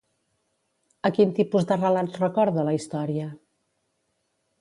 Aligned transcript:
A 1.09 1.11
quin 1.17 1.33
tipus 1.39 1.67
de 1.71 1.77
relats 1.81 2.17
recorda 2.23 2.65
la 2.69 2.73
història? 2.79 3.29